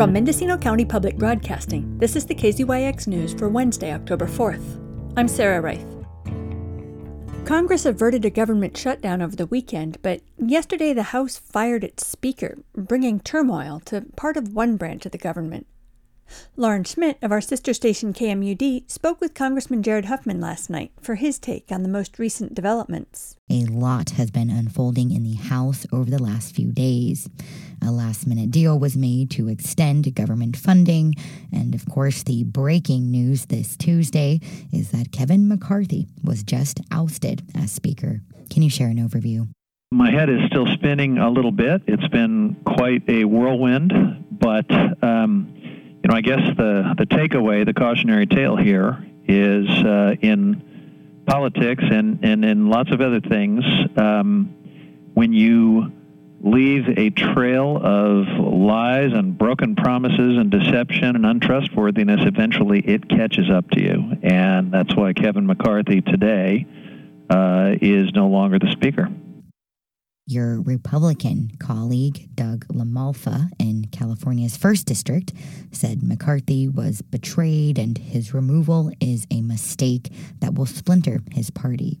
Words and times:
From 0.00 0.14
Mendocino 0.14 0.56
County 0.56 0.86
Public 0.86 1.18
Broadcasting, 1.18 1.98
this 1.98 2.16
is 2.16 2.24
the 2.24 2.34
KZYX 2.34 3.06
News 3.06 3.34
for 3.34 3.50
Wednesday, 3.50 3.92
October 3.92 4.26
4th. 4.26 4.80
I'm 5.18 5.28
Sarah 5.28 5.60
Reith. 5.60 5.84
Congress 7.44 7.84
averted 7.84 8.24
a 8.24 8.30
government 8.30 8.78
shutdown 8.78 9.20
over 9.20 9.36
the 9.36 9.44
weekend, 9.44 9.98
but 10.00 10.22
yesterday 10.38 10.94
the 10.94 11.02
House 11.02 11.36
fired 11.36 11.84
its 11.84 12.06
Speaker, 12.06 12.56
bringing 12.74 13.20
turmoil 13.20 13.78
to 13.84 14.06
part 14.16 14.38
of 14.38 14.54
one 14.54 14.78
branch 14.78 15.04
of 15.04 15.12
the 15.12 15.18
government. 15.18 15.66
Lauren 16.56 16.84
Schmidt 16.84 17.18
of 17.22 17.32
our 17.32 17.40
sister 17.40 17.74
station 17.74 18.12
KMUD 18.12 18.90
spoke 18.90 19.20
with 19.20 19.34
Congressman 19.34 19.82
Jared 19.82 20.06
Huffman 20.06 20.40
last 20.40 20.70
night 20.70 20.92
for 21.00 21.16
his 21.16 21.38
take 21.38 21.70
on 21.70 21.82
the 21.82 21.88
most 21.88 22.18
recent 22.18 22.54
developments. 22.54 23.36
A 23.50 23.64
lot 23.64 24.10
has 24.10 24.30
been 24.30 24.50
unfolding 24.50 25.10
in 25.10 25.22
the 25.22 25.34
House 25.34 25.86
over 25.92 26.10
the 26.10 26.22
last 26.22 26.54
few 26.54 26.72
days. 26.72 27.28
A 27.82 27.90
last 27.90 28.26
minute 28.26 28.50
deal 28.50 28.78
was 28.78 28.96
made 28.96 29.30
to 29.32 29.48
extend 29.48 30.14
government 30.14 30.56
funding. 30.56 31.14
And 31.52 31.74
of 31.74 31.86
course, 31.86 32.22
the 32.22 32.44
breaking 32.44 33.10
news 33.10 33.46
this 33.46 33.76
Tuesday 33.76 34.40
is 34.72 34.90
that 34.92 35.12
Kevin 35.12 35.48
McCarthy 35.48 36.06
was 36.22 36.42
just 36.42 36.80
ousted 36.90 37.42
as 37.54 37.72
Speaker. 37.72 38.20
Can 38.50 38.62
you 38.62 38.70
share 38.70 38.88
an 38.88 38.98
overview? 38.98 39.48
My 39.92 40.12
head 40.12 40.28
is 40.28 40.38
still 40.46 40.66
spinning 40.74 41.18
a 41.18 41.28
little 41.28 41.50
bit. 41.50 41.82
It's 41.88 42.06
been 42.08 42.54
quite 42.64 43.02
a 43.08 43.24
whirlwind, 43.24 43.92
but 44.30 44.70
um, 45.02 45.52
you 45.56 45.59
know, 46.10 46.16
I 46.16 46.20
guess 46.20 46.40
the 46.56 46.94
the 46.98 47.06
takeaway, 47.06 47.64
the 47.64 47.74
cautionary 47.74 48.26
tale 48.26 48.56
here 48.56 49.04
is 49.26 49.68
uh, 49.68 50.16
in 50.20 51.22
politics 51.26 51.84
and 51.90 52.18
and 52.22 52.44
in 52.44 52.68
lots 52.68 52.90
of 52.90 53.00
other 53.00 53.20
things. 53.20 53.64
Um, 53.96 54.54
when 55.14 55.32
you 55.32 55.92
leave 56.42 56.88
a 56.98 57.10
trail 57.10 57.76
of 57.76 58.26
lies 58.38 59.12
and 59.12 59.36
broken 59.36 59.76
promises 59.76 60.38
and 60.38 60.50
deception 60.50 61.16
and 61.16 61.26
untrustworthiness, 61.26 62.20
eventually 62.24 62.80
it 62.80 63.08
catches 63.08 63.50
up 63.50 63.68
to 63.70 63.82
you, 63.82 64.16
and 64.22 64.72
that's 64.72 64.94
why 64.96 65.12
Kevin 65.12 65.46
McCarthy 65.46 66.00
today 66.00 66.66
uh, 67.28 67.74
is 67.80 68.12
no 68.14 68.28
longer 68.28 68.58
the 68.58 68.70
speaker. 68.72 69.08
Your 70.30 70.60
Republican 70.60 71.50
colleague, 71.58 72.28
Doug 72.36 72.64
LaMalfa, 72.68 73.50
in 73.58 73.86
California's 73.86 74.56
1st 74.56 74.84
District, 74.84 75.32
said 75.72 76.04
McCarthy 76.04 76.68
was 76.68 77.02
betrayed 77.02 77.80
and 77.80 77.98
his 77.98 78.32
removal 78.32 78.92
is 79.00 79.26
a 79.32 79.40
mistake 79.40 80.12
that 80.38 80.54
will 80.54 80.66
splinter 80.66 81.18
his 81.32 81.50
party. 81.50 81.98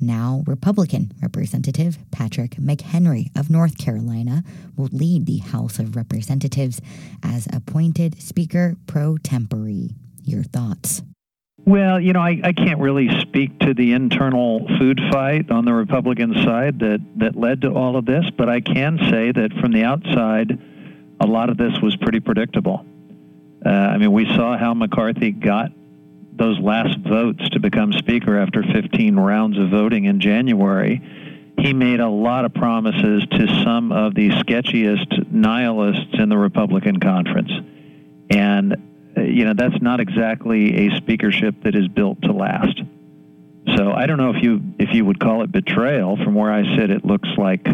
Now, 0.00 0.42
Republican 0.46 1.12
Representative 1.20 1.98
Patrick 2.10 2.52
McHenry 2.52 3.30
of 3.38 3.50
North 3.50 3.76
Carolina 3.76 4.42
will 4.74 4.88
lead 4.90 5.26
the 5.26 5.36
House 5.36 5.78
of 5.78 5.96
Representatives 5.96 6.80
as 7.22 7.46
appointed 7.52 8.22
Speaker 8.22 8.76
pro 8.86 9.18
tempore. 9.18 9.90
Your 10.22 10.44
thoughts? 10.44 11.02
Well, 11.66 11.98
you 11.98 12.12
know, 12.12 12.20
I, 12.20 12.40
I 12.44 12.52
can't 12.52 12.78
really 12.78 13.08
speak 13.20 13.58
to 13.60 13.72
the 13.72 13.92
internal 13.92 14.66
food 14.78 15.00
fight 15.10 15.50
on 15.50 15.64
the 15.64 15.72
Republican 15.72 16.34
side 16.44 16.80
that, 16.80 17.00
that 17.16 17.36
led 17.36 17.62
to 17.62 17.72
all 17.72 17.96
of 17.96 18.04
this, 18.04 18.26
but 18.36 18.50
I 18.50 18.60
can 18.60 18.98
say 19.10 19.32
that 19.32 19.52
from 19.60 19.72
the 19.72 19.82
outside, 19.82 20.58
a 21.20 21.26
lot 21.26 21.48
of 21.48 21.56
this 21.56 21.80
was 21.80 21.96
pretty 21.96 22.20
predictable. 22.20 22.84
Uh, 23.64 23.70
I 23.70 23.96
mean, 23.96 24.12
we 24.12 24.26
saw 24.26 24.58
how 24.58 24.74
McCarthy 24.74 25.30
got 25.30 25.72
those 26.32 26.58
last 26.58 26.98
votes 26.98 27.48
to 27.50 27.60
become 27.60 27.94
Speaker 27.94 28.36
after 28.36 28.62
15 28.62 29.16
rounds 29.16 29.56
of 29.56 29.70
voting 29.70 30.04
in 30.04 30.20
January. 30.20 31.00
He 31.56 31.72
made 31.72 32.00
a 32.00 32.08
lot 32.08 32.44
of 32.44 32.52
promises 32.52 33.24
to 33.30 33.62
some 33.62 33.90
of 33.90 34.14
the 34.14 34.30
sketchiest 34.30 35.32
nihilists 35.32 36.14
in 36.18 36.28
the 36.28 36.36
Republican 36.36 37.00
conference. 37.00 37.52
And 38.28 38.93
you 39.16 39.44
know 39.44 39.54
that's 39.54 39.80
not 39.80 40.00
exactly 40.00 40.88
a 40.88 40.96
speakership 40.96 41.62
that 41.64 41.74
is 41.74 41.88
built 41.88 42.22
to 42.22 42.32
last. 42.32 42.80
So 43.76 43.92
I 43.92 44.06
don't 44.06 44.18
know 44.18 44.34
if 44.34 44.42
you 44.42 44.60
if 44.78 44.94
you 44.94 45.04
would 45.04 45.18
call 45.18 45.42
it 45.42 45.50
betrayal. 45.50 46.16
From 46.16 46.34
where 46.34 46.52
I 46.52 46.76
sit, 46.76 46.90
it 46.90 47.04
looks 47.04 47.28
like 47.36 47.66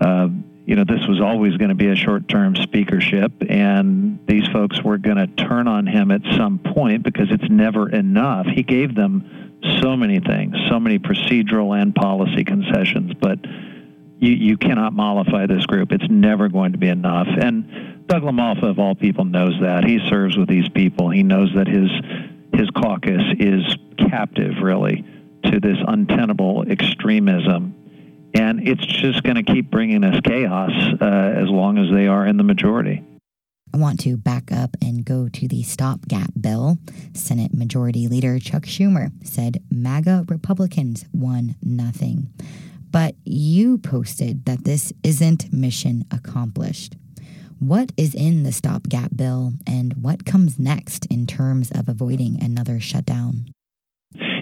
uh, 0.00 0.28
you 0.64 0.76
know 0.76 0.84
this 0.84 1.06
was 1.08 1.20
always 1.20 1.56
going 1.56 1.70
to 1.70 1.74
be 1.74 1.88
a 1.88 1.96
short-term 1.96 2.56
speakership, 2.56 3.32
and 3.48 4.18
these 4.26 4.46
folks 4.48 4.82
were 4.82 4.98
going 4.98 5.16
to 5.16 5.26
turn 5.26 5.68
on 5.68 5.86
him 5.86 6.10
at 6.10 6.22
some 6.36 6.58
point 6.58 7.02
because 7.02 7.28
it's 7.30 7.50
never 7.50 7.88
enough. 7.88 8.46
He 8.46 8.62
gave 8.62 8.94
them 8.94 9.58
so 9.82 9.96
many 9.96 10.20
things, 10.20 10.54
so 10.70 10.78
many 10.78 10.98
procedural 10.98 11.80
and 11.80 11.94
policy 11.94 12.44
concessions, 12.44 13.14
but 13.14 13.38
you, 14.18 14.32
you 14.32 14.56
cannot 14.56 14.92
mollify 14.92 15.46
this 15.46 15.66
group. 15.66 15.92
It's 15.92 16.08
never 16.08 16.48
going 16.48 16.72
to 16.72 16.78
be 16.78 16.88
enough. 16.88 17.28
And 17.28 18.06
Doug 18.06 18.22
LaMalfa, 18.22 18.64
of 18.64 18.78
all 18.78 18.94
people, 18.94 19.24
knows 19.24 19.54
that. 19.60 19.84
He 19.84 19.98
serves 20.08 20.36
with 20.36 20.48
these 20.48 20.68
people. 20.68 21.10
He 21.10 21.22
knows 21.22 21.52
that 21.54 21.66
his 21.66 21.90
his 22.52 22.70
caucus 22.70 23.22
is 23.38 23.62
captive, 23.98 24.62
really, 24.62 25.04
to 25.44 25.60
this 25.60 25.76
untenable 25.86 26.64
extremism. 26.70 27.74
And 28.34 28.66
it's 28.66 28.84
just 28.86 29.22
going 29.22 29.36
to 29.36 29.42
keep 29.42 29.70
bringing 29.70 30.04
us 30.04 30.20
chaos 30.24 30.70
uh, 31.00 31.04
as 31.04 31.48
long 31.48 31.78
as 31.78 31.92
they 31.92 32.06
are 32.06 32.26
in 32.26 32.36
the 32.36 32.42
majority. 32.42 33.02
I 33.74 33.78
want 33.78 34.00
to 34.00 34.16
back 34.16 34.52
up 34.52 34.76
and 34.80 35.04
go 35.04 35.28
to 35.28 35.48
the 35.48 35.62
stopgap 35.62 36.30
bill. 36.40 36.78
Senate 37.12 37.52
Majority 37.52 38.08
Leader 38.08 38.38
Chuck 38.38 38.62
Schumer 38.62 39.10
said 39.22 39.62
MAGA 39.70 40.24
Republicans 40.28 41.04
won 41.12 41.56
nothing. 41.62 42.32
But 42.96 43.14
you 43.26 43.76
posted 43.76 44.46
that 44.46 44.64
this 44.64 44.90
isn't 45.02 45.52
mission 45.52 46.06
accomplished. 46.10 46.96
What 47.58 47.92
is 47.98 48.14
in 48.14 48.42
the 48.42 48.52
stopgap 48.52 49.10
bill 49.14 49.52
and 49.66 49.92
what 50.00 50.24
comes 50.24 50.58
next 50.58 51.04
in 51.10 51.26
terms 51.26 51.70
of 51.70 51.90
avoiding 51.90 52.42
another 52.42 52.80
shutdown? 52.80 53.52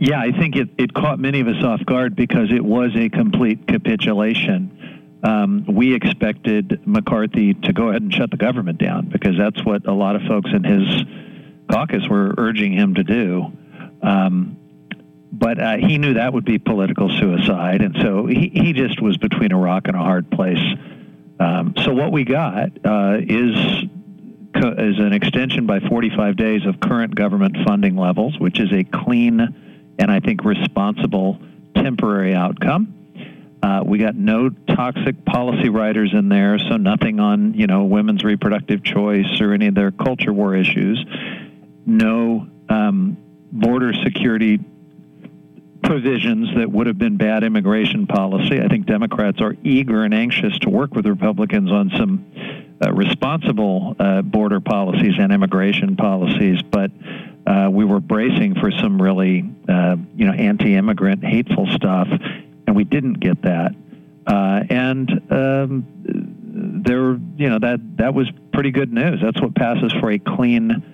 Yeah, 0.00 0.18
I 0.18 0.32
think 0.36 0.56
it, 0.56 0.68
it 0.78 0.92
caught 0.94 1.20
many 1.20 1.38
of 1.38 1.46
us 1.46 1.62
off 1.62 1.86
guard 1.86 2.16
because 2.16 2.50
it 2.50 2.64
was 2.64 2.90
a 2.96 3.08
complete 3.08 3.68
capitulation 3.68 4.76
um, 5.22 5.64
we 5.68 5.94
expected 5.94 6.80
McCarthy 6.86 7.54
to 7.54 7.72
go 7.72 7.90
ahead 7.90 8.02
and 8.02 8.12
shut 8.12 8.32
the 8.32 8.36
government 8.36 8.78
down 8.78 9.10
because 9.10 9.36
that's 9.38 9.64
what 9.64 9.86
a 9.86 9.92
lot 9.92 10.16
of 10.16 10.22
folks 10.22 10.50
in 10.52 10.64
his 10.64 11.04
caucus 11.70 12.08
were 12.08 12.34
urging 12.38 12.72
him 12.72 12.94
to 12.94 13.04
do. 13.04 13.52
Um, 14.02 14.56
but 15.40 15.58
uh, 15.58 15.76
he 15.78 15.96
knew 15.96 16.14
that 16.14 16.34
would 16.34 16.44
be 16.44 16.58
political 16.58 17.08
suicide, 17.08 17.80
and 17.80 17.96
so 18.00 18.26
he, 18.26 18.50
he 18.52 18.72
just 18.74 19.00
was 19.00 19.16
between 19.16 19.52
a 19.52 19.58
rock 19.58 19.88
and 19.88 19.96
a 19.96 20.00
hard 20.00 20.30
place. 20.30 20.62
Um, 21.40 21.72
so 21.82 21.94
what 21.94 22.12
we 22.12 22.24
got 22.24 22.68
uh, 22.84 23.16
is 23.18 23.56
is 24.52 24.98
an 24.98 25.12
extension 25.12 25.64
by 25.64 25.80
45 25.80 26.36
days 26.36 26.66
of 26.66 26.78
current 26.78 27.14
government 27.14 27.56
funding 27.64 27.96
levels, 27.96 28.38
which 28.38 28.60
is 28.60 28.70
a 28.72 28.84
clean 28.84 29.94
and 29.98 30.10
I 30.10 30.20
think 30.20 30.44
responsible 30.44 31.40
temporary 31.74 32.34
outcome. 32.34 32.94
Uh, 33.62 33.82
we 33.84 33.98
got 33.98 34.14
no 34.14 34.50
toxic 34.50 35.24
policy 35.24 35.68
riders 35.68 36.12
in 36.12 36.28
there, 36.28 36.58
so 36.58 36.76
nothing 36.76 37.18
on 37.20 37.54
you 37.54 37.66
know 37.66 37.84
women's 37.84 38.24
reproductive 38.24 38.82
choice 38.82 39.40
or 39.40 39.54
any 39.54 39.68
of 39.68 39.74
their 39.74 39.90
culture 39.90 40.32
war 40.32 40.54
issues. 40.54 41.02
No 41.86 42.46
um, 42.68 43.16
border 43.52 43.92
security 44.04 44.58
provisions 45.90 46.54
that 46.54 46.70
would 46.70 46.86
have 46.86 46.98
been 46.98 47.16
bad 47.16 47.42
immigration 47.42 48.06
policy. 48.06 48.60
I 48.60 48.68
think 48.68 48.86
Democrats 48.86 49.40
are 49.40 49.56
eager 49.64 50.04
and 50.04 50.14
anxious 50.14 50.56
to 50.60 50.70
work 50.70 50.94
with 50.94 51.04
Republicans 51.04 51.72
on 51.72 51.90
some 51.98 52.24
uh, 52.80 52.92
responsible 52.92 53.96
uh, 53.98 54.22
border 54.22 54.60
policies 54.60 55.14
and 55.18 55.32
immigration 55.32 55.96
policies, 55.96 56.62
but 56.62 56.92
uh, 57.44 57.68
we 57.72 57.84
were 57.84 57.98
bracing 57.98 58.54
for 58.54 58.70
some 58.70 59.02
really, 59.02 59.50
uh, 59.68 59.96
you 60.14 60.26
know, 60.26 60.32
anti-immigrant, 60.32 61.24
hateful 61.24 61.66
stuff 61.72 62.06
and 62.68 62.76
we 62.76 62.84
didn't 62.84 63.14
get 63.14 63.42
that. 63.42 63.74
Uh, 64.28 64.62
and 64.70 65.10
um, 65.32 65.84
there, 66.86 67.18
you 67.36 67.50
know, 67.50 67.58
that 67.58 67.80
that 67.96 68.14
was 68.14 68.30
pretty 68.52 68.70
good 68.70 68.92
news. 68.92 69.18
That's 69.20 69.40
what 69.40 69.56
passes 69.56 69.92
for 69.94 70.12
a 70.12 70.20
clean 70.20 70.84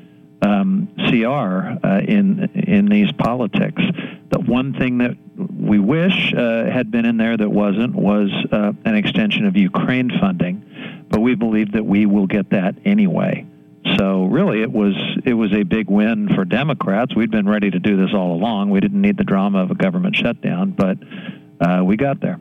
um, 0.41 0.89
CR 0.97 1.87
uh, 1.87 2.01
in 2.01 2.49
in 2.55 2.87
these 2.87 3.13
politics. 3.13 3.83
The 4.31 4.41
one 4.41 4.75
thing 4.75 4.99
that 4.99 5.17
we 5.37 5.79
wish 5.79 6.35
uh, 6.35 6.65
had 6.65 6.91
been 6.91 7.07
in 7.07 7.17
there 7.17 7.37
that 7.37 7.49
wasn't 7.49 7.95
was 7.95 8.31
uh, 8.51 8.73
an 8.85 8.95
extension 8.97 9.47
of 9.47 9.57
Ukraine 9.57 10.11
funding, 10.21 11.05
but 11.09 11.21
we 11.21 11.35
believe 11.35 11.73
that 11.73 11.85
we 11.85 12.07
will 12.07 12.27
get 12.27 12.51
that 12.51 12.75
anyway. 12.85 13.47
So 13.97 14.25
really, 14.25 14.63
it 14.63 14.73
was 14.73 14.95
it 15.25 15.35
was 15.35 15.53
a 15.53 15.63
big 15.63 15.89
win 15.89 16.29
for 16.35 16.45
Democrats. 16.45 17.15
We'd 17.15 17.31
been 17.31 17.49
ready 17.49 17.71
to 17.71 17.79
do 17.79 17.97
this 17.97 18.11
all 18.13 18.33
along. 18.35 18.71
We 18.71 18.81
didn't 18.81 19.01
need 19.01 19.17
the 19.17 19.25
drama 19.25 19.63
of 19.63 19.71
a 19.71 19.77
government 19.77 20.17
shutdown, 20.17 20.73
but 20.73 20.99
uh, 21.61 21.85
we 21.85 21.97
got 21.97 22.21
there. 22.21 22.41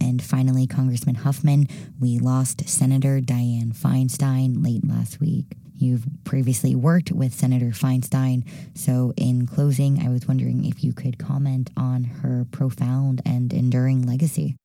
And 0.00 0.22
finally, 0.22 0.66
Congressman 0.66 1.16
Huffman, 1.16 1.68
we 2.00 2.18
lost 2.18 2.68
Senator 2.68 3.20
Dianne 3.20 3.76
Feinstein 3.76 4.64
late 4.64 4.86
last 4.86 5.20
week. 5.20 5.56
You've 5.78 6.04
previously 6.24 6.74
worked 6.74 7.12
with 7.12 7.34
Senator 7.34 7.66
Feinstein, 7.66 8.44
so 8.74 9.12
in 9.16 9.46
closing, 9.46 10.00
I 10.04 10.08
was 10.08 10.26
wondering 10.26 10.64
if 10.64 10.82
you 10.82 10.92
could 10.92 11.18
comment 11.18 11.70
on 11.76 12.04
her 12.04 12.46
profound 12.50 13.20
and 13.24 13.52
enduring 13.52 14.06
legacy. 14.06 14.56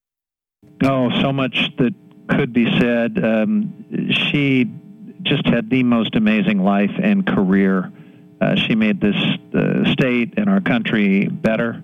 Oh, 0.83 1.09
so 1.21 1.31
much 1.31 1.71
that 1.77 1.93
could 2.29 2.53
be 2.53 2.65
said. 2.79 3.23
Um, 3.23 3.85
she 4.11 4.71
just 5.23 5.45
had 5.45 5.69
the 5.69 5.83
most 5.83 6.15
amazing 6.15 6.63
life 6.63 6.91
and 7.01 7.25
career. 7.25 7.91
Uh, 8.39 8.55
she 8.55 8.75
made 8.75 8.99
this 8.99 9.15
uh, 9.53 9.91
state 9.91 10.33
and 10.37 10.49
our 10.49 10.61
country 10.61 11.27
better, 11.27 11.83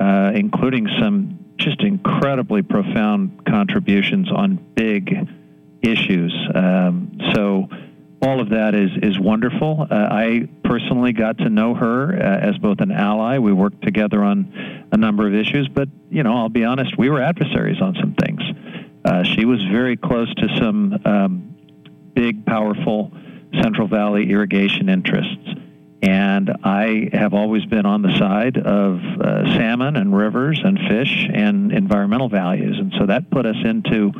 uh, 0.00 0.32
including 0.34 0.88
some 1.00 1.38
just 1.56 1.80
incredibly 1.80 2.62
profound 2.62 3.46
contributions 3.46 4.30
on 4.30 4.56
big 4.74 5.28
issues. 5.80 6.34
Um, 6.54 7.12
so 7.32 7.68
all 8.24 8.40
of 8.40 8.50
that 8.50 8.74
is 8.74 8.90
is 9.02 9.18
wonderful. 9.18 9.86
Uh, 9.90 9.94
I 9.94 10.48
personally 10.64 11.12
got 11.12 11.38
to 11.38 11.50
know 11.50 11.74
her 11.74 12.14
uh, 12.14 12.48
as 12.48 12.56
both 12.58 12.80
an 12.80 12.90
ally. 12.90 13.38
We 13.38 13.52
worked 13.52 13.82
together 13.82 14.22
on 14.22 14.86
a 14.92 14.96
number 14.96 15.26
of 15.26 15.34
issues, 15.34 15.68
but 15.68 15.88
you 16.10 16.22
know, 16.22 16.34
I'll 16.34 16.48
be 16.48 16.64
honest, 16.64 16.96
we 16.96 17.10
were 17.10 17.20
adversaries 17.20 17.80
on 17.80 17.94
some 18.00 18.14
things. 18.14 18.40
Uh, 19.04 19.22
she 19.24 19.44
was 19.44 19.62
very 19.64 19.96
close 19.96 20.32
to 20.34 20.48
some 20.58 20.98
um, 21.04 21.56
big, 22.14 22.46
powerful 22.46 23.12
Central 23.62 23.86
Valley 23.86 24.30
irrigation 24.30 24.88
interests. 24.88 25.48
And 26.02 26.50
I 26.62 27.08
have 27.12 27.32
always 27.32 27.64
been 27.64 27.86
on 27.86 28.02
the 28.02 28.16
side 28.18 28.58
of 28.58 28.98
uh, 28.98 29.56
salmon 29.56 29.96
and 29.96 30.14
rivers 30.14 30.60
and 30.62 30.78
fish 30.78 31.28
and 31.32 31.72
environmental 31.72 32.28
values. 32.28 32.76
And 32.78 32.92
so 32.98 33.06
that 33.06 33.30
put 33.30 33.46
us 33.46 33.56
into 33.64 34.12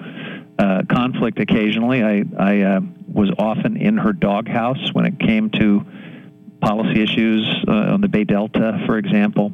uh, 0.58 0.82
conflict 0.90 1.40
occasionally. 1.40 2.02
I, 2.02 2.24
I 2.38 2.60
uh, 2.62 2.80
was 3.14 3.30
often 3.38 3.76
in 3.76 3.96
her 3.96 4.12
doghouse 4.12 4.92
when 4.92 5.06
it 5.06 5.18
came 5.18 5.50
to 5.50 5.84
policy 6.60 7.02
issues 7.02 7.64
uh, 7.68 7.72
on 7.72 8.00
the 8.00 8.08
Bay 8.08 8.24
Delta, 8.24 8.82
for 8.86 8.98
example. 8.98 9.52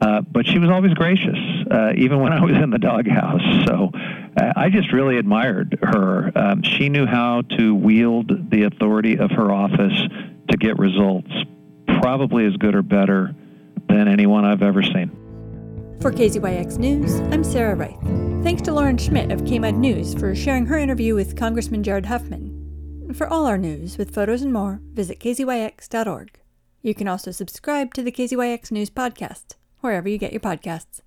Uh, 0.00 0.22
but 0.22 0.46
she 0.46 0.58
was 0.58 0.70
always 0.70 0.94
gracious, 0.94 1.36
uh, 1.70 1.92
even 1.96 2.20
when 2.20 2.32
I 2.32 2.42
was 2.42 2.56
in 2.56 2.70
the 2.70 2.78
doghouse. 2.78 3.40
So 3.70 3.90
uh, 3.94 4.52
I 4.56 4.68
just 4.68 4.92
really 4.92 5.16
admired 5.16 5.78
her. 5.82 6.32
Um, 6.34 6.62
she 6.62 6.88
knew 6.88 7.06
how 7.06 7.42
to 7.56 7.74
wield 7.74 8.50
the 8.50 8.64
authority 8.64 9.16
of 9.16 9.30
her 9.30 9.52
office 9.52 9.96
to 10.50 10.56
get 10.56 10.76
results, 10.78 11.30
probably 12.00 12.46
as 12.46 12.56
good 12.56 12.74
or 12.74 12.82
better 12.82 13.32
than 13.88 14.08
anyone 14.08 14.44
I've 14.44 14.62
ever 14.62 14.82
seen. 14.82 15.10
For 16.00 16.10
KZYX 16.10 16.78
News, 16.78 17.20
I'm 17.32 17.44
Sarah 17.44 17.76
Reith. 17.76 18.42
Thanks 18.42 18.62
to 18.62 18.72
Lauren 18.72 18.98
Schmidt 18.98 19.30
of 19.30 19.42
KMUD 19.42 19.76
News 19.76 20.14
for 20.14 20.34
sharing 20.34 20.66
her 20.66 20.78
interview 20.78 21.14
with 21.14 21.36
Congressman 21.36 21.84
Jared 21.84 22.06
Huffman. 22.06 22.49
For 23.14 23.26
all 23.26 23.46
our 23.46 23.58
news 23.58 23.98
with 23.98 24.14
photos 24.14 24.42
and 24.42 24.52
more, 24.52 24.80
visit 24.92 25.20
kzyx.org. 25.20 26.38
You 26.82 26.94
can 26.94 27.08
also 27.08 27.30
subscribe 27.30 27.92
to 27.94 28.02
the 28.02 28.12
KZYX 28.12 28.70
News 28.70 28.88
podcast, 28.88 29.56
wherever 29.80 30.08
you 30.08 30.16
get 30.16 30.32
your 30.32 30.40
podcasts. 30.40 30.98